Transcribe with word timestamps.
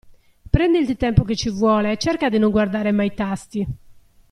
Prenditi 0.49 0.89
il 0.89 0.97
tempo 0.97 1.23
che 1.23 1.35
ci 1.35 1.51
vuole 1.51 1.91
e 1.91 1.97
cerca 1.97 2.27
di 2.27 2.39
non 2.39 2.49
guardare 2.49 2.91
mai 2.91 3.05
i 3.05 3.13
tasti. 3.13 3.67